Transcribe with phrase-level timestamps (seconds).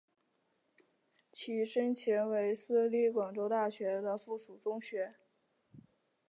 [1.31, 5.13] 其前身为私立广州大学的附属中学。